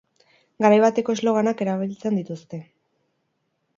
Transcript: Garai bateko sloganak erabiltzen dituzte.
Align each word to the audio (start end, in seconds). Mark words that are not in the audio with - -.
Garai 0.63 0.79
bateko 0.85 1.15
sloganak 1.19 1.61
erabiltzen 1.67 2.19
dituzte. 2.21 2.65